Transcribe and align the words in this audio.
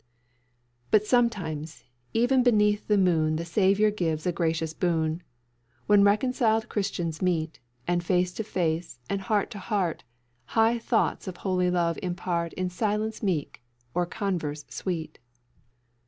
"But 0.89 1.05
sometimes 1.05 1.83
even 2.11 2.41
beneath 2.41 2.87
the 2.87 2.97
moon 2.97 3.35
The 3.35 3.45
Saviour 3.45 3.91
gives 3.91 4.25
a 4.25 4.31
gracious 4.31 4.73
boon, 4.73 5.21
When 5.85 6.03
reconciled 6.03 6.69
Christians 6.69 7.21
meet, 7.21 7.59
And 7.87 8.03
face 8.03 8.33
to 8.33 8.43
face, 8.43 8.99
and 9.11 9.21
heart 9.21 9.51
to 9.51 9.59
heart, 9.59 10.03
High 10.57 10.79
thoughts 10.79 11.27
of 11.27 11.37
Holy 11.37 11.69
love 11.69 11.99
impart 12.01 12.51
In 12.53 12.67
silence 12.71 13.21
meek, 13.21 13.61
or 13.93 14.07
converse 14.07 14.65
sweet. 14.69 15.19